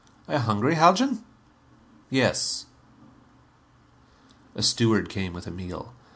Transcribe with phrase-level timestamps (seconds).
[0.27, 1.23] "Are you hungry, Haljan?"
[2.09, 2.65] "Yes."
[4.55, 5.93] A steward came with a meal.